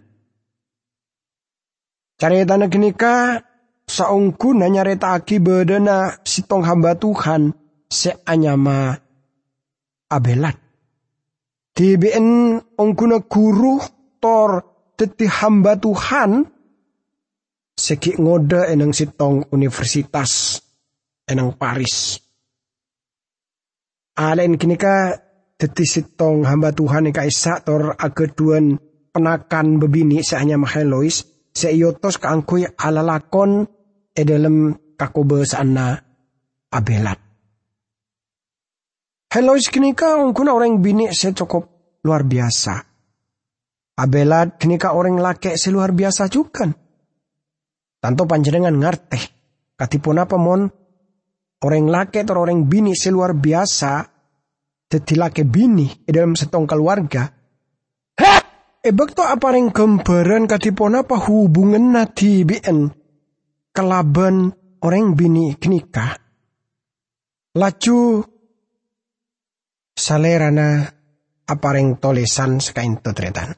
Tanah 2.16 2.72
kenika 2.72 3.36
saungku 3.84 4.56
nanyareta 4.56 5.12
aki 5.12 5.44
bedena 5.44 6.24
sitong 6.24 6.64
hamba 6.64 6.96
Tuhan 6.96 7.52
seanyama 7.92 9.09
abelat. 10.09 10.57
TBN 11.77 12.59
ongkuna 12.75 13.24
guru 13.24 13.79
tor 14.19 14.59
teti 15.00 15.29
hamba 15.29 15.79
Tuhan 15.79 16.43
seki 17.79 18.19
ngoda 18.19 18.67
enang 18.67 18.91
sitong 18.91 19.48
universitas 19.55 20.59
enang 21.24 21.55
Paris. 21.55 22.19
Alen 24.19 24.59
kini 24.59 24.75
ka 24.75 25.15
teti 25.55 25.87
sitong 25.87 26.43
hamba 26.43 26.75
Tuhan 26.75 27.07
ika 27.07 27.24
isa 27.24 27.63
tor 27.63 27.95
ageduan 27.95 28.75
penakan 29.15 29.79
bebini 29.79 30.19
seanya 30.19 30.59
mahelois 30.59 31.24
seiotos 31.55 32.19
kaangkui 32.19 32.67
alalakon 32.75 33.63
e 34.11 34.22
dalam 34.27 34.75
sana 35.48 35.95
abelat. 36.75 37.28
Hello 39.29 39.53
kenika 39.61 40.18
ungkuna 40.18 40.57
orang 40.57 40.81
bini 40.81 41.13
saya 41.13 41.37
cukup 41.37 41.70
luar 42.01 42.25
biasa. 42.25 42.81
Abelat 44.01 44.57
kenika 44.57 44.98
orang 44.98 45.22
laki 45.22 45.53
seluar 45.53 45.94
biasa 45.94 46.25
juga. 46.33 46.65
Tanto 48.01 48.25
panjenengan 48.25 48.74
ngerti. 48.74 49.22
Katipun 49.77 50.18
apa 50.18 50.33
mon 50.33 50.65
orang 51.61 51.85
laki 51.94 52.25
atau 52.25 52.42
orang 52.42 52.65
bini 52.65 52.98
seluar 52.98 53.37
biasa 53.37 54.01
teti 54.89 55.13
laki 55.13 55.46
bini 55.46 55.85
di 55.85 56.09
dalam 56.09 56.33
setong 56.33 56.65
keluarga. 56.65 57.29
Hah! 58.18 58.42
Ebek 58.81 59.13
to 59.13 59.22
apa 59.22 59.53
yang 59.53 59.70
gambaran 59.70 60.50
katipun 60.50 61.05
apa 61.05 61.22
hubungan 61.29 61.94
nati 61.94 62.42
bien 62.50 62.89
kelaban 63.77 64.57
orang 64.81 65.13
bini 65.13 65.53
kenika. 65.53 66.18
Laju 67.53 68.25
salerana 70.00 70.88
apareng 71.44 72.00
tolesan 72.00 72.64
sekain 72.64 73.03
totretan. 73.03 73.51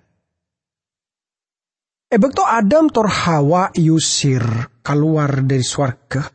Ebek 2.11 2.33
to 2.35 2.43
Adam 2.43 2.91
tor 2.91 3.07
Hawa 3.07 3.71
yusir 3.77 4.43
keluar 4.83 5.45
dari 5.45 5.63
swarga. 5.63 6.27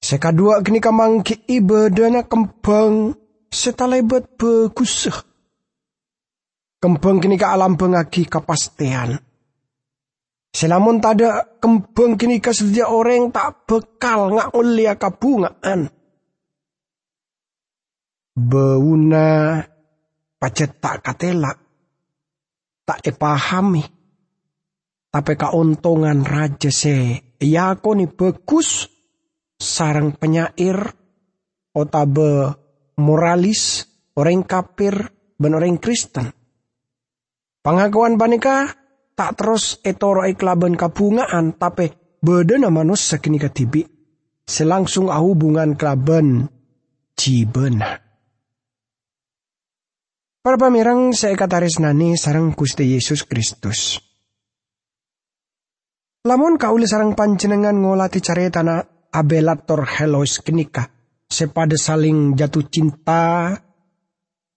Sekadua 0.00 0.62
kini 0.62 0.78
kamangki 0.78 1.50
ibadana 1.50 2.28
kembang 2.28 3.16
setalebet 3.50 4.38
bagus. 4.38 5.10
Kembang 6.80 7.18
kini 7.18 7.36
ka 7.36 7.52
alam 7.52 7.74
pengaki 7.74 8.24
kepastian. 8.24 9.18
Selamun 10.50 11.02
tada 11.02 11.58
kembang 11.58 12.16
kini 12.16 12.38
ka 12.38 12.54
sedia 12.54 12.86
orang 12.86 13.34
tak 13.34 13.66
bekal 13.66 14.30
ngak 14.38 14.54
ulia 14.54 14.94
kabungaan 14.94 15.99
Bauna 18.40 19.60
pacet 20.40 20.80
tak 20.80 21.04
katela. 21.04 21.52
Tak 22.88 23.04
epahami. 23.04 23.84
Tapi 25.12 25.32
kauntungan 25.36 26.24
raja 26.24 26.72
se. 26.72 27.20
Ya 27.36 27.76
aku 27.76 27.92
ni 27.92 28.08
bagus. 28.08 28.88
Sarang 29.60 30.16
penyair. 30.16 30.80
Otabe 31.76 32.56
moralis. 32.96 33.84
Orang 34.16 34.48
kafir. 34.48 35.12
Ben 35.36 35.52
orang 35.52 35.76
Kristen. 35.76 36.32
Pengakuan 37.60 38.16
panika 38.16 38.72
tak 39.12 39.36
terus 39.36 39.84
etoro 39.84 40.24
iklaban 40.24 40.80
kabungaan 40.80 41.60
tapi 41.60 41.92
bedena 42.24 42.72
manus 42.72 43.04
sekini 43.04 43.36
ketibi 43.36 43.84
selangsung 44.48 45.12
hubungan 45.12 45.76
kelaban 45.76 46.48
jibena. 47.20 48.09
Para 50.40 50.56
kataris 50.56 51.84
nani 51.84 52.16
sarang 52.16 52.56
Gusti 52.56 52.96
Yesus 52.96 53.28
Kristus. 53.28 54.00
Lamun 56.24 56.56
kauli 56.56 56.88
sarang 56.88 57.12
panjenengan 57.12 57.76
ngolati 57.76 58.24
cari 58.24 58.48
tanah 58.48 59.12
abelator 59.12 59.84
helos 59.84 60.40
kenika. 60.40 60.88
Sepada 61.28 61.76
saling 61.76 62.40
jatuh 62.40 62.64
cinta. 62.72 63.52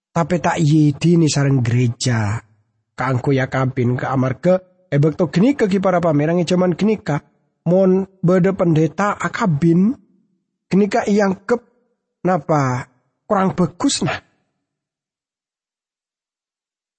Tapi 0.07 0.35
tak 0.39 0.63
yidi 0.63 1.19
ni 1.19 1.27
sarang 1.27 1.59
gereja. 1.59 2.39
Kaangku 2.95 3.35
ya 3.35 3.51
kabin 3.51 3.99
ke 3.99 4.07
amarga. 4.07 4.87
Ebek 4.87 5.19
to 5.19 5.27
kenika 5.27 5.67
ki 5.67 5.83
para 5.83 5.99
pamirang 5.99 6.39
cuman 6.47 6.79
kenika. 6.79 7.27
Mon 7.67 8.07
beda 8.23 8.55
pendeta 8.55 9.19
akabin. 9.19 9.91
Kenika 10.71 11.03
yang 11.11 11.43
kep. 11.43 11.59
Napa 12.23 12.87
kurang 13.27 13.51
bagus 13.51 13.99
nah 14.07 14.31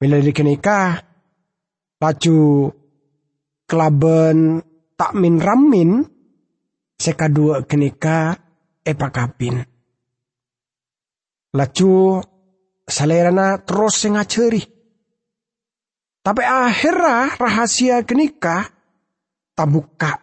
Bila 0.04 0.20
dikenikah, 0.20 1.00
laju 1.96 2.68
kelaben 3.64 4.60
tak 5.00 5.16
min 5.16 5.40
ramin, 5.40 6.04
sekadua 7.00 7.64
kenika 7.64 8.36
epa 8.84 9.08
kapin. 9.08 9.64
Laju 11.56 12.20
salerana 12.84 13.64
terus 13.64 14.04
ngaceri. 14.04 14.60
Tapi 16.20 16.42
akhirnya 16.44 17.40
rahasia 17.40 18.04
kenika 18.04 18.68
tabuka 19.56 20.20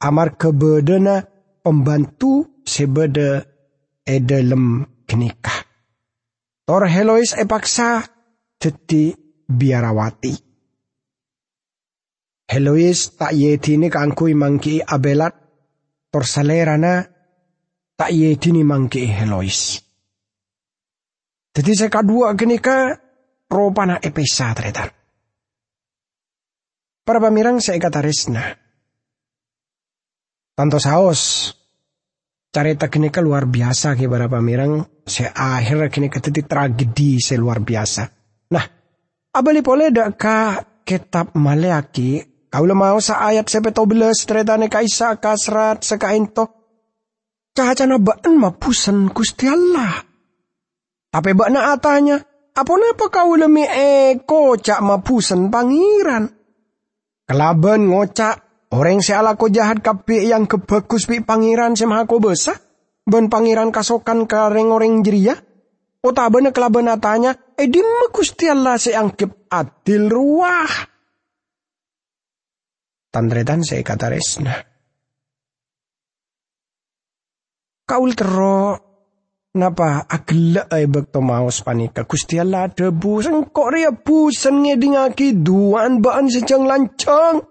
amar 0.00 0.40
kebedena 0.40 1.20
pembantu 1.60 2.64
sebeda 2.64 3.44
edelem 4.08 4.88
kenika. 5.04 5.68
Tor 6.64 6.88
Helois 6.88 7.36
epaksa 7.36 8.11
jadi 8.62 9.10
biarawati. 9.50 10.34
Helois 12.46 13.18
tak 13.18 13.34
yetini 13.34 13.90
kangkui 13.90 14.38
mangki 14.38 14.78
abelat 14.78 15.34
tor 16.12 16.22
salerana 16.22 17.02
tak 17.98 18.14
ye 18.14 18.38
dini 18.38 18.62
mangke 18.62 19.02
helois. 19.02 19.82
Jadi 21.52 21.70
saya 21.74 21.90
kedua 21.90 22.32
kenika 22.38 22.96
ropana 23.50 23.98
epesa 23.98 24.54
tretan. 24.54 24.88
Para 27.02 27.18
pamirang 27.18 27.58
saya 27.58 27.82
kata 27.82 27.98
resna. 27.98 28.46
Tanto 30.54 30.78
saos 30.78 31.50
carita 32.52 32.86
kenika 32.86 33.18
luar 33.24 33.48
biasa 33.48 33.98
ke 33.98 34.06
para 34.06 34.30
pamirang. 34.30 34.86
Saya 35.02 35.34
akhir 35.34 35.90
kenika 35.90 36.22
tadi 36.22 36.46
tragedi 36.46 37.18
saya 37.18 37.42
luar 37.42 37.58
biasa. 37.58 38.21
Abali 39.32 39.64
boleh 39.64 39.88
dak 39.88 40.20
ka 40.20 40.60
kitab 40.84 41.32
Maleaki 41.32 42.32
Kau 42.52 42.68
mau 42.68 43.00
sa 43.00 43.24
ayat 43.32 43.48
sepeto 43.48 43.88
belas 43.88 44.28
tretane 44.28 44.68
kaisa 44.68 45.16
kasrat 45.16 45.80
sekainto. 45.80 46.52
Cahacana 47.56 47.96
baan 47.96 48.36
mapusan 48.36 49.08
kusti 49.08 49.48
Allah. 49.48 50.04
Tapi 51.08 51.32
bakna 51.32 51.72
atanya, 51.72 52.20
apa 52.52 52.72
napa 52.76 53.08
kau 53.08 53.32
lemi 53.40 53.64
eko 53.64 54.60
cak 54.60 54.84
mapusan 54.84 55.48
pangiran? 55.48 56.28
Kelaban 57.24 57.88
ngocak, 57.88 58.68
orang 58.68 59.00
si 59.00 59.16
ala 59.16 59.32
ko 59.40 59.48
jahat 59.48 59.80
kapi 59.80 60.28
yang 60.28 60.44
kebagus 60.44 61.08
pi 61.08 61.24
pangiran 61.24 61.72
si 61.72 61.88
maha 61.88 62.04
besar. 62.04 62.60
Ben 63.08 63.32
pangiran 63.32 63.72
kasokan 63.72 64.28
kareng 64.28 64.76
orang 64.76 65.00
jeria. 65.00 65.40
Otabana 66.02 66.50
kelaban 66.50 66.90
atanya, 66.90 67.38
edim 67.54 67.86
kusti 68.10 68.50
Allah 68.50 68.74
seangkip 68.74 69.46
adil 69.46 70.10
ruah 70.10 70.92
tandretan 73.12 73.60
saya 73.60 73.84
kata 73.84 74.08
resna. 74.08 74.56
Kaul 77.84 78.16
tero 78.16 78.58
napa 79.52 80.08
agla 80.08 80.64
ay 80.72 80.88
bekto 80.88 81.20
maos 81.20 81.60
panika 81.60 82.08
Gusti 82.08 82.40
Allah 82.40 82.72
debu 82.72 83.20
sengkok 83.20 83.68
ria 83.68 83.92
busen 83.92 84.64
ngedingaki 84.64 85.44
duan 85.44 86.00
baan 86.00 86.32
sejang 86.32 86.64
lancang. 86.64 87.44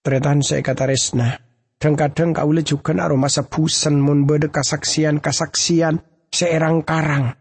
Tretan 0.00 0.40
saya 0.40 0.64
kata 0.64 0.88
resna. 0.88 1.49
Kadang-kadang 1.80 2.36
kaule 2.36 2.60
juga 2.60 2.92
naro 2.92 3.16
masa 3.16 3.48
busen 3.48 4.04
mun 4.04 4.28
bede 4.28 4.52
kasaksian-kasaksian 4.52 6.28
seerang 6.28 6.84
karang. 6.84 7.32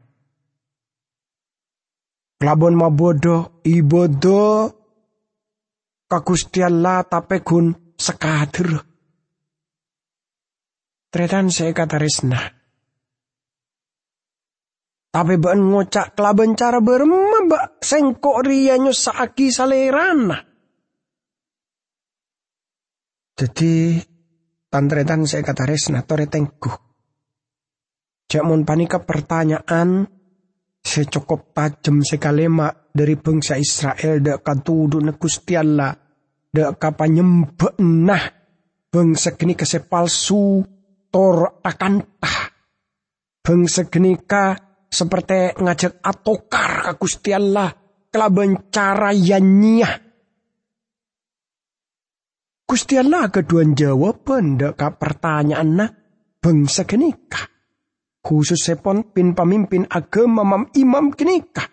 Kelabon 2.39 2.79
mabodo, 2.79 3.59
ibodo, 3.67 4.71
kagustian 6.07 6.79
tape 7.11 7.43
gun 7.43 7.91
sekader. 7.99 8.79
Tretan 11.11 11.51
saya 11.51 11.75
kata 11.75 11.99
resna. 11.99 12.39
Tapi 15.11 15.35
ben 15.35 15.67
ngocak 15.67 16.15
kelaban 16.15 16.55
cara 16.55 16.79
berema 16.79 17.43
bak 17.43 17.83
sengkok 17.83 18.39
ria 18.47 18.79
nyusaki 18.79 19.51
salerana. 19.51 20.47
Jadi 23.35 23.99
tantretan 24.69 25.25
saya 25.25 25.41
kata 25.41 25.65
resna 25.65 26.05
tore 26.05 26.29
tengku. 26.29 26.69
Cak 28.29 28.45
panika 28.61 29.01
pertanyaan 29.01 30.05
secukup 30.85 31.51
tajam 31.51 32.05
sekalema 32.05 32.69
dari 32.93 33.17
bangsa 33.17 33.57
Israel 33.57 34.21
dak 34.21 34.45
katudu 34.45 35.01
ne 35.01 35.17
Gusti 35.17 35.57
Allah 35.57 35.91
dak 36.49 36.77
kapanyembah 36.77 37.81
nah 37.81 38.23
bangsa 38.89 39.33
kini 39.33 39.57
kese 39.57 39.85
palsu 39.85 40.61
tor 41.09 41.61
akan 41.65 41.93
tah 42.21 42.39
bangsa 43.41 43.89
ka 44.25 44.45
seperti 44.89 45.57
ngajak 45.61 46.01
atokar 46.01 46.89
ke 46.89 46.93
Gusti 46.97 47.29
Allah 47.33 47.69
kelaban 48.09 48.69
cara 48.73 49.13
yanya 49.13 50.08
Gusti 52.69 53.01
Allah 53.01 53.33
kedua 53.33 53.65
jawaban 53.65 54.61
dak 54.61 54.77
ka 54.77 54.93
pertanyaan 54.93 55.69
nah 55.73 55.89
bangsa 56.37 56.85
kenika 56.85 57.49
khusus 58.21 58.61
sepon 58.61 59.09
pin 59.09 59.33
pemimpin 59.33 59.89
agama 59.89 60.45
mam 60.45 60.69
imam 60.77 61.09
kenika 61.17 61.65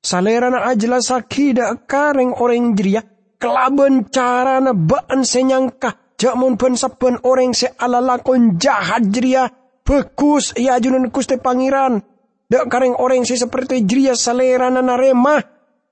Salerana 0.00 0.64
ajla 0.64 1.04
sakida 1.04 1.76
kareng 1.84 2.32
orang 2.32 2.72
jeria 2.72 3.04
kelaban 3.36 4.08
carana 4.08 4.72
baan 4.72 5.28
senyangka 5.28 6.16
jamun 6.16 6.56
ben 6.56 6.72
saben 6.72 7.20
orang 7.20 7.52
se 7.52 7.68
ala 7.76 8.00
lakon 8.00 8.56
jahat 8.56 9.12
jeria 9.12 9.44
bekus 9.84 10.56
ya 10.56 10.80
junun 10.80 11.12
kuste 11.12 11.36
pangeran. 11.36 12.00
Dak 12.48 12.72
kareng 12.72 12.96
orang 12.96 13.28
se 13.28 13.36
seperti 13.36 13.84
jeria 13.84 14.16
salerana 14.16 14.80
narema 14.80 15.36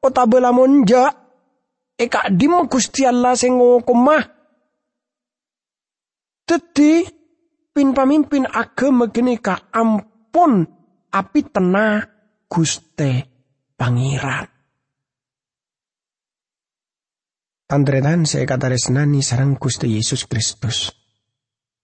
otabela 0.00 0.56
monja 0.56 1.12
eka 2.00 2.32
dim 2.32 2.64
kusti 2.64 3.04
Allah 3.04 3.36
sing 3.36 3.60
mah 3.60 4.37
Teti 6.48 7.04
pin 7.76 7.92
pamimpin 7.92 8.48
agama 8.48 9.12
ka 9.36 9.68
ampun 9.68 10.64
api 11.12 11.40
tenah 11.52 12.00
guste 12.48 13.12
pangeran. 13.76 14.48
Tandrenan 17.68 18.24
saya 18.24 18.48
kata 18.48 18.72
resnani 18.72 19.20
sarang 19.20 19.60
Gusti 19.60 19.92
Yesus 19.92 20.24
Kristus. 20.24 20.88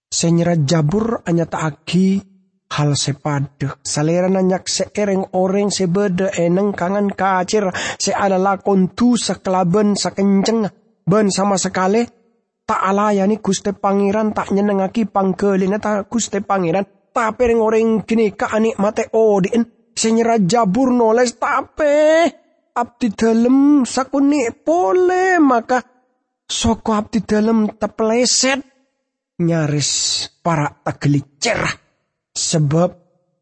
Senyerat 0.08 0.64
jabur 0.64 1.20
anya 1.28 1.44
taaki 1.44 2.24
hal 2.72 2.96
sepade. 2.96 3.68
Salera 3.84 4.32
nanyak 4.32 4.64
seereng 4.64 5.36
orang 5.36 5.68
sebeda 5.68 6.32
eneng 6.40 6.72
kangen 6.72 7.12
kacir 7.12 7.68
se 8.00 8.16
ada 8.16 8.40
lakon 8.40 8.96
tu 8.96 9.20
sekelaben 9.20 9.92
sakenceng 9.92 10.64
ben 11.04 11.28
sama 11.28 11.60
sekali 11.60 12.23
tak 12.64 12.80
alayani 12.80 13.38
Gusti 13.38 13.76
Pangeran 13.76 14.32
tak 14.32 14.50
nyenengaki 14.50 15.04
pangkelina 15.04 15.76
tak 15.76 16.08
Gusti 16.08 16.40
Pangeran. 16.40 16.84
Tapi 17.14 17.54
orang 17.54 18.02
kini 18.02 18.34
ka 18.34 18.50
anik 18.50 18.80
mate 18.82 19.06
odin. 19.14 19.62
Senyera 19.94 20.42
jabur 20.42 20.90
noles 20.90 21.38
tape 21.38 22.26
abdi 22.74 23.14
dalem 23.14 23.86
sakuni 23.86 24.50
pole 24.50 25.38
maka 25.38 25.78
soko 26.42 26.98
abdi 26.98 27.22
dalem 27.22 27.78
tepleset 27.78 28.58
nyaris 29.38 29.90
para 30.42 30.82
cerah. 31.38 31.70
Sebab 32.34 32.90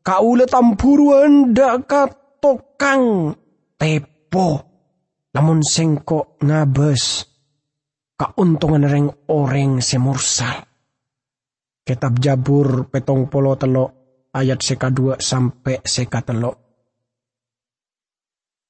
kaula 0.05 0.45
tamburuan 0.45 1.57
ka 1.89 2.13
tokang 2.37 3.33
tepo. 3.81 4.49
Namun 5.33 5.65
sengko 5.65 6.37
ngabes 6.45 7.32
kauntungan 8.23 8.87
reng 8.87 9.11
orang 9.27 9.83
semursal 9.83 10.71
Kitab 11.83 12.23
Jabur 12.23 12.87
petong 12.87 13.27
polo 13.27 13.59
telok 13.59 13.91
ayat 14.31 14.63
seka 14.63 14.95
dua 14.95 15.19
sampai 15.19 15.83
seka 15.83 16.23
telok. 16.23 16.57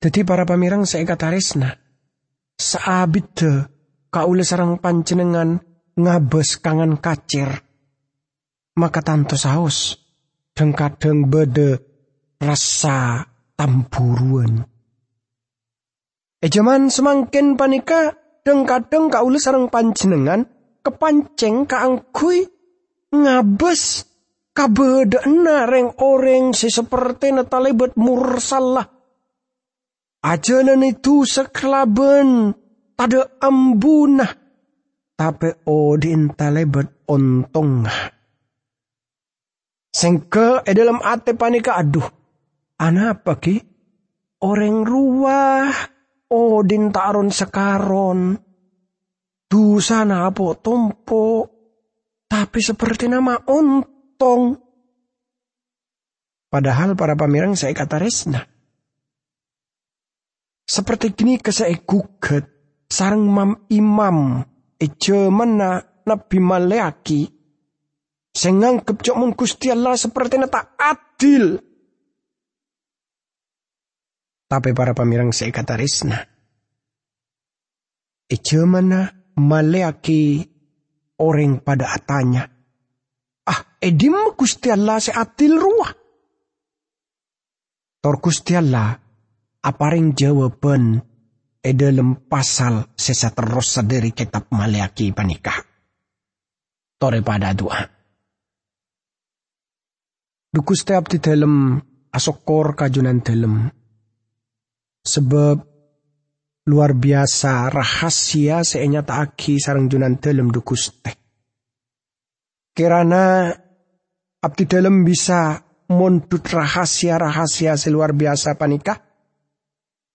Jadi 0.00 0.24
para 0.24 0.48
pamirang 0.48 0.88
saya 0.88 1.04
kata 1.04 1.28
resna. 1.28 1.76
Saabit 2.56 3.44
kaule 4.08 4.42
sarang 4.48 4.80
pancenengan 4.80 5.60
ngabes 5.92 6.56
kangen 6.64 6.96
kacir. 7.04 7.52
Maka 8.80 9.04
tanto 9.04 9.36
saus. 9.36 10.00
Dan 10.52 10.72
kadang 10.72 11.28
bede 11.28 11.80
rasa 12.40 13.24
tamburuan. 13.56 14.64
E 16.40 16.46
jaman 16.48 16.88
semakin 16.92 17.56
panika 17.56 18.21
dan 18.42 18.66
kadang 18.66 19.06
kaule 19.06 19.38
sarang 19.38 19.70
pancenengan 19.70 20.46
kepanceng 20.82 21.64
kaangkui 21.66 22.50
ngabes 23.14 24.06
kabedana 24.50 25.64
reng 25.70 25.94
orang 26.02 26.50
si 26.50 26.68
seperti 26.68 27.30
natalebet 27.30 27.94
mursalah. 27.94 28.86
Ajanan 30.22 30.86
itu 30.86 31.26
sekelaben 31.26 32.54
tada 32.94 33.26
ambunah. 33.42 34.30
Tapi 35.18 35.66
odin 35.66 36.34
talebet 36.34 37.06
ontong. 37.06 37.86
Sengke 39.92 40.64
e 40.66 40.70
dalam 40.72 40.98
ate 41.02 41.34
panika 41.34 41.78
aduh. 41.78 42.06
Anapa 42.80 43.38
ki? 43.38 43.54
Orang 44.42 44.82
ruah 44.82 45.70
odin 46.32 46.88
taron 46.88 47.28
sekaron. 47.28 48.40
Dusana 49.44 50.32
apa 50.32 50.56
tompo. 50.64 51.44
Tapi 52.24 52.58
seperti 52.64 53.12
nama 53.12 53.36
ontong 53.36 53.92
tong. 54.22 54.54
Padahal 56.46 56.94
para 56.94 57.18
pamirang 57.18 57.58
saya 57.58 57.74
kata 57.74 57.98
resna. 57.98 58.46
Seperti 60.62 61.10
gini 61.10 61.42
ke 61.42 61.50
saya 61.50 61.74
gugat 61.82 62.46
sarang 62.86 63.26
mam 63.26 63.66
imam 63.66 64.46
eje 64.78 65.26
mana 65.26 65.82
Nabi 66.06 66.38
Maleaki. 66.38 67.26
Saya 68.32 68.56
nganggep 68.56 68.96
cok 69.02 69.16
mun 69.18 69.34
seperti 69.36 70.40
tak 70.48 70.72
adil. 70.78 71.58
Tapi 74.52 74.76
para 74.76 74.92
pamirang 74.92 75.32
saya 75.32 75.48
kata 75.48 75.80
Risna. 75.80 76.20
Ijo 78.28 78.68
mana 78.68 79.08
Maleaki 79.32 80.44
orang 81.24 81.64
pada 81.64 81.88
atanya. 81.96 82.44
Ah, 83.48 83.80
edim 83.80 84.12
Gusti 84.36 84.68
Allah 84.68 85.00
seadil 85.00 85.56
ruah. 85.56 85.92
Tor 88.04 88.20
Gusti 88.20 88.52
Allah, 88.52 88.92
aparing 89.64 90.12
jawaban 90.12 91.00
e 91.64 91.70
dalam 91.72 92.28
pasal 92.28 92.92
sesa 92.92 93.32
terus 93.32 93.80
dari 93.88 94.12
kitab 94.12 94.52
Maliaki 94.52 95.16
panikah. 95.16 95.64
Tore 97.00 97.24
pada 97.24 97.56
doa. 97.56 97.80
Duku 100.52 100.76
setiap 100.76 101.08
di 101.08 101.16
dalam 101.24 101.80
asokor 102.12 102.76
kajunan 102.76 103.24
dalam. 103.24 103.80
Sebab 105.02 105.56
luar 106.70 106.94
biasa 106.94 107.74
rahasia 107.74 108.62
senyata 108.62 109.18
aki 109.18 109.58
sarang 109.58 109.90
junan 109.90 110.22
dalam 110.22 110.54
duku 110.54 110.78
stek. 110.78 111.18
Kirana 112.72 113.50
abdi 114.40 114.64
dalam 114.64 115.02
bisa 115.04 115.60
mondut 115.92 116.46
rahasia-rahasia 116.46 117.76
seluar 117.76 118.14
biasa 118.16 118.56
panikah. 118.56 118.96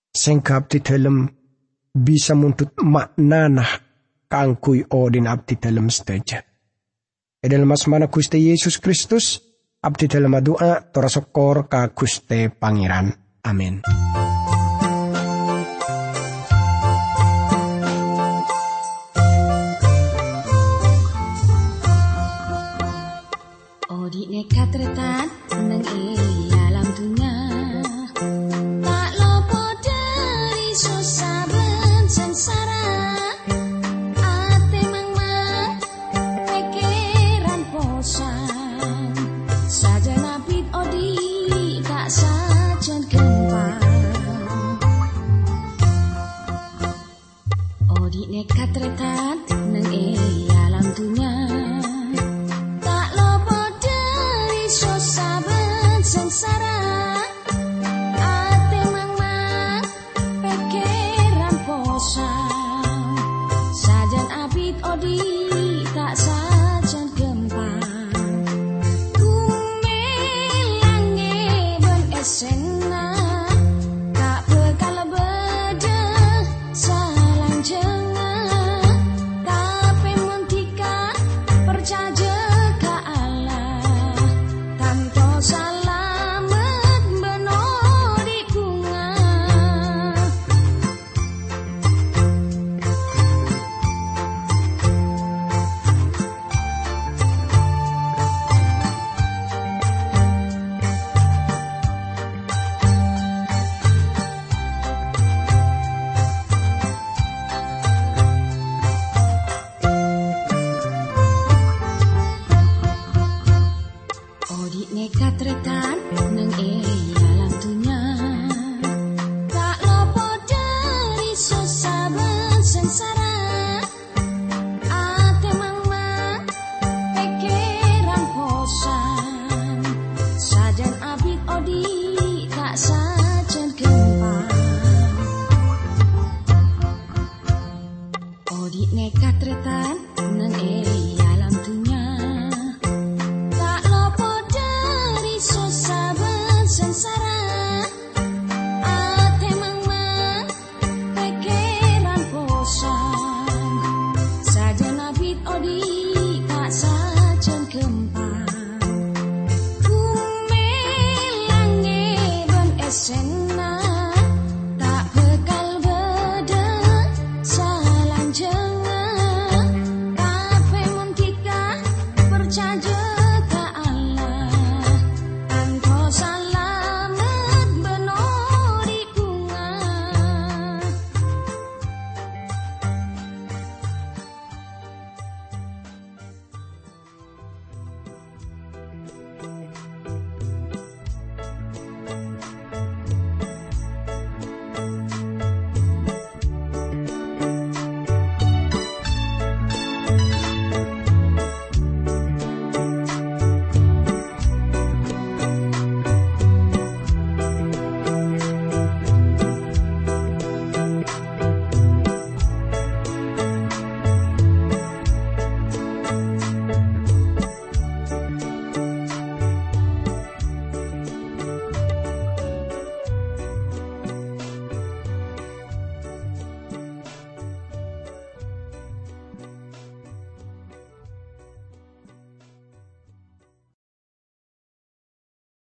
Sehingga 0.10 0.64
abdi 0.64 0.82
dalam 0.82 1.30
bisa 1.94 2.34
muntut 2.34 2.74
maknanah 2.82 3.70
kangkui 4.26 4.88
odin 4.90 5.30
abdi 5.30 5.60
dalam 5.62 5.92
seteja. 5.92 6.42
E 7.38 7.46
dalam 7.46 7.70
asmana 7.70 8.10
Gusti 8.10 8.50
Yesus 8.50 8.82
Kristus, 8.82 9.38
abdi 9.86 10.10
dalam 10.10 10.34
doa 10.42 10.82
torasokor 10.90 11.70
ka 11.70 11.94
Gusti 11.94 12.50
Pangeran. 12.50 13.14
Amin. 13.46 14.07